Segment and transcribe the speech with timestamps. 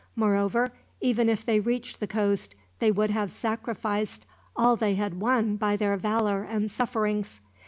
[0.15, 5.57] Moreover, even if they reached the coast, they would have sacrificed all they had won
[5.57, 7.39] by their valor and sufferings.